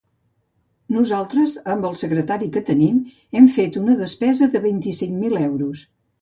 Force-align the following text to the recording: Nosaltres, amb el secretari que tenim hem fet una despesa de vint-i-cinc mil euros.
Nosaltres, 0.93 1.51
amb 1.73 1.85
el 1.89 1.97
secretari 2.01 2.47
que 2.55 2.63
tenim 2.69 2.97
hem 3.41 3.51
fet 3.59 3.79
una 3.83 3.99
despesa 4.01 4.49
de 4.57 4.63
vint-i-cinc 4.65 5.15
mil 5.27 5.39
euros. 5.51 5.87